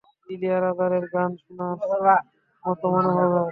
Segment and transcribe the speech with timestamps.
[0.27, 1.75] ইলিয়ারাজারের গান শোনার
[2.63, 3.39] মতো মনে হবে।